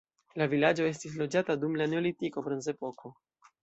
[0.41, 3.19] La vilaĝo estis loĝata dum la neolitiko bronzepoko.